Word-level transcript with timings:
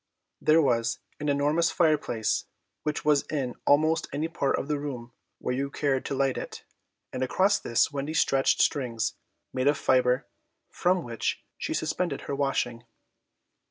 There 0.41 0.63
was 0.63 0.97
an 1.19 1.29
enormous 1.29 1.69
fireplace 1.69 2.45
which 2.81 3.05
was 3.05 3.21
in 3.27 3.53
almost 3.67 4.07
any 4.11 4.27
part 4.29 4.57
of 4.57 4.67
the 4.67 4.79
room 4.79 5.13
where 5.37 5.53
you 5.53 5.69
cared 5.69 6.05
to 6.05 6.15
light 6.15 6.39
it, 6.39 6.63
and 7.13 7.21
across 7.21 7.59
this 7.59 7.91
Wendy 7.91 8.15
stretched 8.15 8.63
strings, 8.63 9.13
made 9.53 9.67
of 9.67 9.77
fibre, 9.77 10.25
from 10.71 11.03
which 11.03 11.45
she 11.55 11.75
suspended 11.75 12.21
her 12.21 12.33
washing. 12.33 12.83